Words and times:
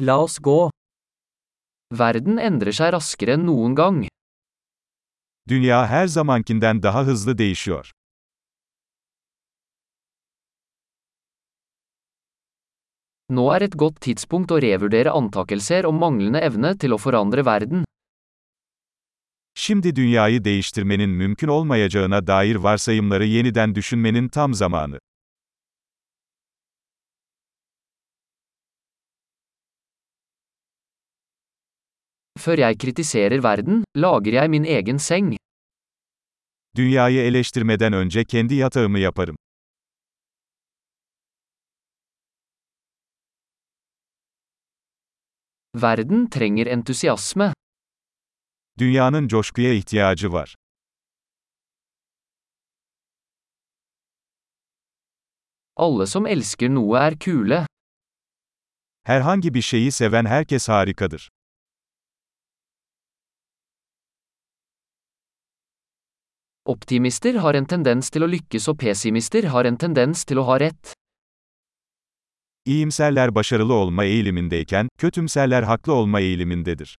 La 0.00 0.18
oss 0.22 0.38
gå. 0.38 0.70
Verden 1.92 2.38
endrer 2.40 2.72
seg 2.72 2.92
raskere 2.94 3.34
enn 3.36 3.42
noen 3.48 3.74
gang. 3.76 3.98
Dünya 5.48 5.86
her 5.86 6.06
zamankinden 6.06 6.82
daha 6.82 7.04
hızlı 7.06 7.38
değişiyor. 7.38 7.90
Nå 13.28 13.44
er 13.56 13.62
et 13.62 13.76
godt 13.82 14.00
tidspunkt 14.00 14.50
å 14.50 14.62
revurdere 14.62 15.10
antakelser 15.10 15.84
om 15.90 16.00
manglende 16.02 16.40
evne 16.48 16.72
til 16.78 16.96
å 16.96 16.98
forandre 16.98 17.44
verden. 17.46 17.84
Şimdi 19.54 19.96
dünyayı 19.96 20.44
değiştirmenin 20.44 21.10
mümkün 21.10 21.48
olmayacağına 21.48 22.26
dair 22.26 22.56
varsayımları 22.56 23.24
yeniden 23.24 23.74
düşünmenin 23.74 24.28
tam 24.28 24.54
zamanı. 24.54 24.98
Før 32.40 32.56
jeg 32.64 32.78
kritiserer 32.82 33.42
verden, 33.44 33.82
lager 33.96 34.32
jeg 34.40 34.50
min 34.50 34.64
egen 34.64 34.98
seng. 34.98 35.36
Dünyayı 36.76 37.20
eleştirmeden 37.20 37.92
önce 37.92 38.24
kendi 38.24 38.54
yatağımı 38.54 38.98
yaparım. 38.98 39.36
Verden 45.74 46.30
trenger 46.30 46.66
entusiasme. 46.66 47.52
Dünyanın 48.78 49.28
coşkuya 49.28 49.72
ihtiyacı 49.72 50.32
var. 50.32 50.54
Alle 55.76 56.06
som 56.06 56.26
elsker 56.26 56.68
noe 56.68 56.98
er 56.98 57.18
kule. 57.18 57.66
Herhangi 59.02 59.54
bir 59.54 59.62
şeyi 59.62 59.92
seven 59.92 60.24
herkes 60.24 60.68
harikadır. 60.68 61.30
Optimister 66.70 67.34
har 67.42 67.56
en 67.58 67.64
tendens 67.66 68.12
til 68.14 68.22
å 68.22 68.28
lykkes 68.30 68.68
og 68.70 68.76
pessimister 68.78 69.48
har 69.50 69.66
en 69.66 69.78
tendens 69.80 70.20
til 70.22 70.38
å 70.38 70.44
ha 70.46 70.58
rett. 70.62 70.92
İyimserler 72.66 73.34
başarılı 73.34 73.74
olma 73.74 74.04
eğilimindeyken, 74.04 74.88
kötümserler 74.98 75.62
haklı 75.62 75.92
olma 75.92 76.20
eğilimindedir. 76.20 76.96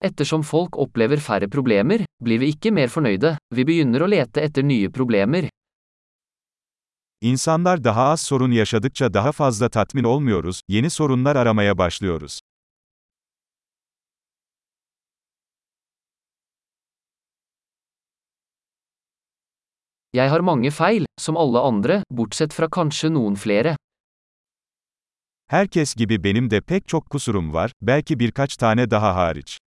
Ettersom 0.00 0.42
folk 0.42 0.78
opplever 0.78 1.18
færre 1.18 1.48
problemer, 1.48 2.06
blir 2.22 2.38
vi 2.40 2.52
ikke 2.54 2.70
mer 2.70 2.88
fornøyde, 2.88 3.34
vi 3.50 3.66
begynner 3.66 4.04
å 4.06 4.12
lete 4.14 4.46
etter 4.46 4.62
nye 4.62 4.92
problemer. 4.94 5.50
İnsanlar 7.20 7.84
daha 7.84 8.02
az 8.04 8.20
sorun 8.20 8.50
yaşadıkça 8.50 9.14
daha 9.14 9.32
fazla 9.32 9.68
tatmin 9.68 10.04
olmuyoruz, 10.04 10.60
yeni 10.68 10.90
sorunlar 10.90 11.36
aramaya 11.36 11.78
başlıyoruz. 11.78 12.40
Jeg 20.12 20.30
har 20.30 20.40
mange 20.40 20.70
feil, 20.70 21.04
som 21.20 21.36
alle 21.36 21.58
andre, 21.58 22.02
bortsett 22.10 22.52
fra 22.52 22.68
kanskje 22.68 23.10
noen 23.14 23.34
flere. 23.34 23.76
Herkes 25.46 25.94
gibi 25.94 26.24
benim 26.24 26.50
de 26.50 26.60
pek 26.60 26.88
çok 26.88 27.10
kusurum 27.10 27.52
var, 27.52 27.72
belki 27.82 28.18
birkaç 28.18 28.56
tane 28.56 28.90
daha 28.90 29.14
hariç. 29.14 29.58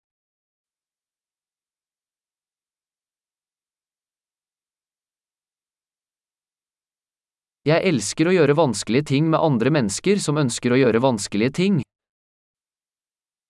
Jeg 7.62 7.86
elsker 7.86 8.26
å 8.26 8.32
gjøre 8.34 8.56
vanskelige 8.58 9.06
ting 9.12 9.28
med 9.30 9.38
andre 9.38 9.70
mennesker 9.70 10.18
som 10.18 10.40
ønsker 10.42 10.74
å 10.74 10.80
gjøre 10.80 10.98
vanskelige 11.04 11.54
ting. 11.60 11.76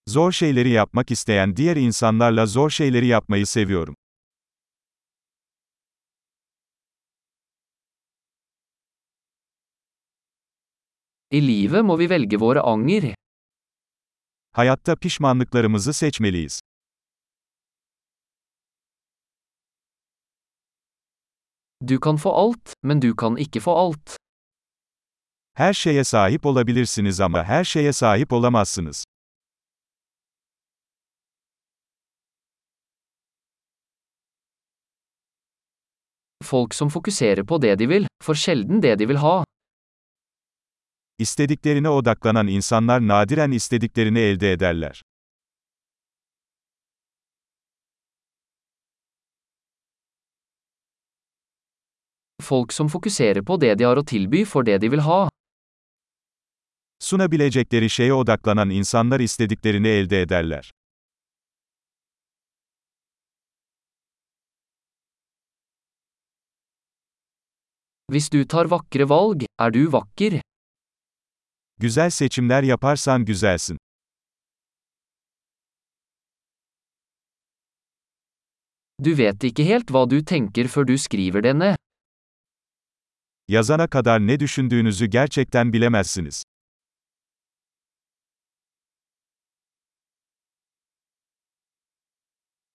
Zor 0.09 0.31
şeyleri 0.35 0.73
yapmak 0.75 1.11
isteyen 1.15 1.55
diğer 1.55 1.75
insanlarla 1.79 2.45
zor 2.45 2.69
şeyleri 2.69 3.07
yapmayı 3.07 3.47
seviyorum. 3.47 3.95
I 11.31 11.39
livet 11.47 11.85
må 11.85 11.95
vi 11.99 12.09
velge 12.09 12.37
våre 12.37 12.59
anger. 12.59 13.15
Hayatta 14.51 14.95
pişmanlıklarımızı 14.95 15.93
seçmeliyiz. 15.93 16.61
Du 21.87 21.99
kan 21.99 22.17
få 22.17 22.31
alt, 22.31 22.73
men 22.83 22.99
du 23.01 23.15
kan 23.15 23.37
ikke 23.37 23.61
få 23.61 23.75
alt. 23.77 24.15
Her 25.53 25.73
şeye 25.73 26.03
sahip 26.03 26.45
olabilirsiniz 26.45 27.19
ama 27.21 27.43
her 27.43 27.63
şeye 27.63 27.93
sahip 27.93 28.33
olamazsınız. 28.33 29.03
Folk 36.43 36.73
som 36.73 36.89
fokuserer 36.89 37.43
på 37.43 37.61
det 37.61 37.79
de 37.79 37.89
vil, 37.89 38.07
får 38.23 38.35
sjelden 38.35 38.81
det 38.81 38.99
de 38.99 39.07
vil 39.07 39.17
ha. 39.17 39.43
İstediklerine 41.19 41.89
odaklanan 41.89 42.47
insanlar 42.47 43.07
nadiren 43.07 43.51
istediklerini 43.51 44.19
elde 44.19 44.51
ederler. 44.51 45.01
Folk 52.51 52.71
som 52.71 52.89
fokuserer 52.89 53.41
på 53.47 53.55
det 53.63 53.75
de 53.79 53.85
har 53.87 53.95
å 53.95 54.03
tilby, 54.03 54.41
får 54.43 54.65
det 54.67 54.77
de 54.83 54.89
vil 54.91 55.01
ha. 55.05 55.19
Sunabilecekleri 56.99 57.87
şeye 57.89 58.13
odaklanan 58.13 58.73
insanlar 58.75 59.21
istediklerini 59.23 59.87
elde 59.87 60.19
ederler. 60.25 60.65
Hvis 68.11 68.27
du 68.33 68.43
tar 68.43 68.67
vakre 68.67 69.07
valg, 69.07 69.45
er 69.59 69.71
du 69.71 69.87
vakker. 69.93 70.41
Güzel 71.79 72.11
seçimler 72.11 72.63
yaparsan 72.63 73.25
güzelsin. 73.25 73.77
Du 78.99 79.15
vet 79.15 79.39
ikke 79.43 79.63
helt 79.63 79.87
hva 79.95 80.03
du 80.09 80.19
tenker 80.33 80.67
før 80.67 80.89
du 80.91 80.97
skriver 80.97 81.47
det 81.47 81.55
ned. 81.55 81.90
Yazana 83.47 83.87
kadar 83.87 84.27
ne 84.27 84.39
düşündüğünüzü 84.39 85.05
gerçekten 85.05 85.73
bilemezsiniz. 85.73 86.43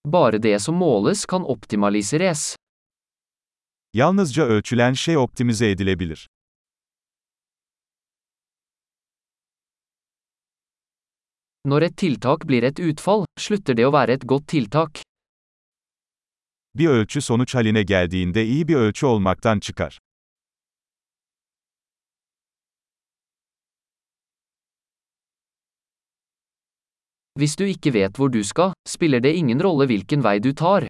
Bare 0.04 0.42
det 0.42 0.58
som 0.62 0.74
måles 0.74 1.26
kan 1.26 1.50
optimaliseres. 1.50 2.56
Yalnızca 3.94 4.42
ölçülen 4.44 4.92
şey 4.92 5.16
optimize 5.16 5.70
edilebilir. 5.70 6.28
Når 11.64 11.82
et 11.82 11.96
tiltak 11.96 12.48
blir 12.48 12.62
et 12.62 12.78
utfall, 12.78 13.24
slutter 13.38 13.76
det 13.76 13.86
å 13.86 13.92
være 13.92 14.12
et 14.12 14.26
godt 14.28 14.46
tiltak. 14.48 15.00
Bir 16.74 16.88
ölçü 16.88 17.20
sonuç 17.20 17.54
haline 17.54 17.82
geldiğinde 17.82 18.44
iyi 18.44 18.68
bir 18.68 18.74
ölçü 18.74 19.06
olmaktan 19.06 19.60
çıkar. 19.60 19.98
Hvis 27.36 27.56
du 27.58 27.64
ikke 27.64 27.92
vet 27.94 28.16
hvor 28.16 28.28
du 28.32 28.44
skal, 28.44 28.72
spiller 28.88 29.20
det 29.20 29.34
ingen 29.36 29.60
rolle 29.62 29.86
hvilken 29.86 30.22
vei 30.24 30.38
du 30.40 30.52
tar. 30.54 30.88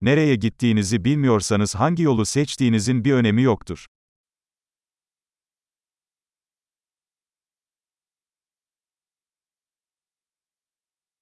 Nereye 0.00 0.36
gittiğinizi 0.36 1.04
bilmiyorsanız 1.04 1.74
hangi 1.74 2.02
yolu 2.02 2.24
seçtiğinizin 2.26 3.04
bir 3.04 3.12
önemi 3.12 3.42
yoktur. 3.42 3.86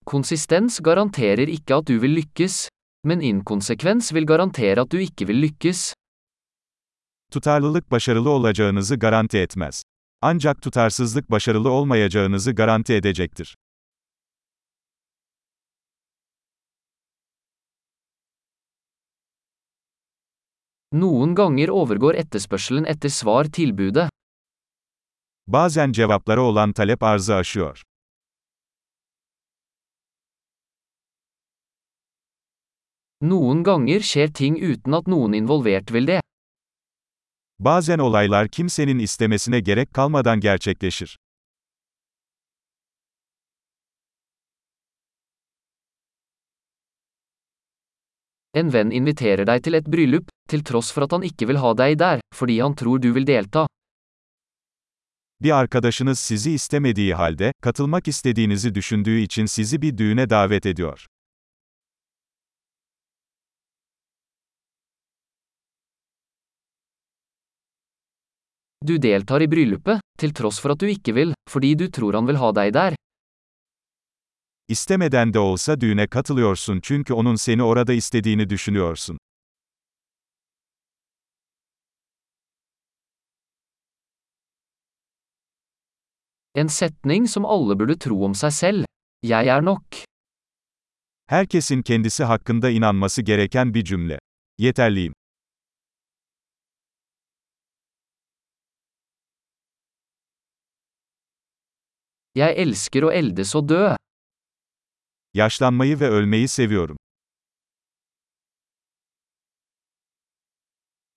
Konsistens 0.06 0.80
garanterer 0.80 1.48
ikke 1.48 1.74
at 1.74 1.88
du 1.88 2.02
vil 2.02 2.16
lykkes, 2.16 2.68
men 3.04 3.20
inkonsekvens 3.20 4.14
vil 4.14 4.26
garantere 4.26 4.80
at 4.80 4.92
du 4.92 4.96
ikke 4.96 5.28
vil 5.28 5.42
lykkes. 5.42 5.94
Tutarlılık 7.32 7.90
başarılı 7.90 8.30
olacağınızı 8.30 8.96
garanti 8.96 9.38
etmez. 9.38 9.82
Ancak 10.26 10.62
tutarsızlık 10.62 11.30
başarılı 11.30 11.70
olmayacağınızı 11.70 12.52
garanti 12.52 12.94
edecektir. 12.94 13.56
Noen 20.92 21.34
ganger 21.34 21.68
overgår 21.68 22.14
etterspørselen 22.14 22.84
etter 22.84 23.08
svar 23.08 23.44
tilbudet. 23.44 24.10
Bazen 25.46 25.92
cevaplara 25.92 26.40
olan 26.42 26.72
talep 26.72 27.02
arzı 27.02 27.34
aşıyor. 27.34 27.82
Noen 33.20 33.62
ganger 33.62 34.00
skjer 34.00 34.32
ting 34.32 34.62
uten 34.70 34.92
at 34.92 35.06
noen 35.06 35.32
involvert 35.32 35.92
vil 35.92 36.06
det. 36.06 36.20
Bazen 37.58 37.98
olaylar 37.98 38.48
kimsenin 38.48 38.98
istemesine 38.98 39.60
gerek 39.60 39.94
kalmadan 39.94 40.40
gerçekleşir. 40.40 41.18
En 48.54 48.72
venn 48.72 48.90
inviterer 48.90 49.46
deg 49.46 49.62
til 49.62 49.74
et 49.74 49.86
bryllup, 49.86 50.28
til 50.48 50.62
tross 50.64 50.92
for 50.92 51.06
at 51.06 51.12
han 51.12 51.22
ikke 51.22 51.48
vil 51.50 51.58
ha 51.58 51.72
deg 51.74 51.98
der, 51.98 52.20
fordi 52.34 52.60
han 52.60 52.74
tror 52.74 53.02
du 53.02 53.14
vil 53.14 53.26
delta. 53.26 53.66
Bir 55.42 55.50
arkadaşınız 55.50 56.18
sizi 56.18 56.52
istemediği 56.52 57.14
halde, 57.14 57.52
katılmak 57.62 58.08
istediğinizi 58.08 58.74
düşündüğü 58.74 59.18
için 59.18 59.46
sizi 59.46 59.82
bir 59.82 59.98
düğüne 59.98 60.30
davet 60.30 60.66
ediyor. 60.66 61.06
Du 68.88 69.02
deltar 69.02 69.40
i 69.40 69.46
bryllupet, 69.48 70.00
til 70.18 70.34
tross 70.34 70.60
for 70.60 70.74
at 70.74 70.80
du 70.80 70.86
ikke 70.86 71.14
vil, 71.14 71.34
fordi 71.50 71.74
du 71.74 71.86
tror 71.88 72.12
han 72.14 72.26
vil 72.28 72.36
ha 72.36 72.52
deg 72.52 72.74
der. 72.74 72.94
İstemeden 74.68 75.34
de 75.34 75.38
olsa 75.38 75.80
düğüne 75.80 76.06
katılıyorsun 76.06 76.80
çünkü 76.80 77.12
onun 77.14 77.34
seni 77.34 77.62
orada 77.62 77.92
istediğini 77.92 78.50
düşünüyorsun. 78.50 79.18
En 86.54 86.66
setning 86.66 87.28
som 87.28 87.44
alle 87.44 87.78
burde 87.78 87.98
tro 87.98 88.24
om 88.24 88.34
seg 88.34 88.52
selv. 88.52 88.84
Jeg 89.22 89.46
er 89.46 89.64
nok. 89.64 89.84
Herkesin 91.26 91.82
kendisi 91.82 92.24
hakkında 92.24 92.70
inanması 92.70 93.22
gereken 93.22 93.74
bir 93.74 93.84
cümle. 93.84 94.18
Yeterliyim. 94.58 95.12
Jeg 102.34 102.56
elsker 102.58 103.04
å 103.06 103.10
eldes 103.14 103.54
og 103.54 103.68
dø. 103.70 103.94
Yaşlanmayı 105.34 106.00
ve 106.00 106.08
ölmeyi 106.08 106.48
seviyorum. 106.48 106.96